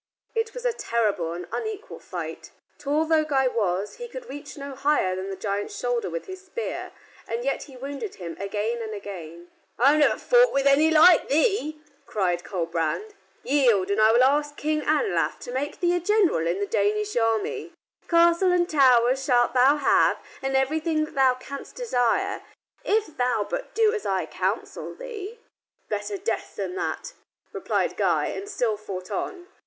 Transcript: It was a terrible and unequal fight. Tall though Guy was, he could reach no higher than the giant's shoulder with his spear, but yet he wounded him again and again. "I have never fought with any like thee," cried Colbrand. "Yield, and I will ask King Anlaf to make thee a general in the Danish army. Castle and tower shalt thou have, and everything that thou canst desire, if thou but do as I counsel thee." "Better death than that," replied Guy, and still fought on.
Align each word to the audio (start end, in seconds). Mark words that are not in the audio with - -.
It 0.33 0.55
was 0.55 0.65
a 0.65 0.73
terrible 0.73 1.31
and 1.33 1.45
unequal 1.51 1.99
fight. 1.99 2.49
Tall 2.79 3.05
though 3.05 3.23
Guy 3.23 3.47
was, 3.47 3.97
he 3.97 4.07
could 4.07 4.27
reach 4.27 4.57
no 4.57 4.73
higher 4.73 5.15
than 5.15 5.29
the 5.29 5.35
giant's 5.35 5.77
shoulder 5.77 6.09
with 6.09 6.25
his 6.25 6.43
spear, 6.47 6.91
but 7.27 7.43
yet 7.43 7.61
he 7.65 7.77
wounded 7.77 8.15
him 8.15 8.35
again 8.39 8.81
and 8.81 8.95
again. 8.95 9.49
"I 9.77 9.91
have 9.91 9.99
never 9.99 10.17
fought 10.17 10.51
with 10.53 10.65
any 10.65 10.89
like 10.89 11.27
thee," 11.27 11.81
cried 12.07 12.43
Colbrand. 12.43 13.13
"Yield, 13.43 13.91
and 13.91 14.01
I 14.01 14.11
will 14.11 14.23
ask 14.23 14.57
King 14.57 14.81
Anlaf 14.81 15.37
to 15.41 15.51
make 15.51 15.79
thee 15.79 15.93
a 15.95 15.99
general 15.99 16.47
in 16.47 16.59
the 16.59 16.65
Danish 16.65 17.15
army. 17.15 17.73
Castle 18.07 18.51
and 18.51 18.67
tower 18.67 19.15
shalt 19.15 19.53
thou 19.53 19.75
have, 19.77 20.17
and 20.41 20.55
everything 20.57 21.05
that 21.05 21.13
thou 21.13 21.35
canst 21.35 21.75
desire, 21.75 22.41
if 22.83 23.15
thou 23.17 23.45
but 23.47 23.75
do 23.75 23.93
as 23.93 24.07
I 24.07 24.25
counsel 24.25 24.95
thee." 24.95 25.37
"Better 25.89 26.17
death 26.17 26.55
than 26.55 26.73
that," 26.75 27.13
replied 27.53 27.97
Guy, 27.97 28.25
and 28.29 28.49
still 28.49 28.77
fought 28.77 29.11
on. 29.11 29.45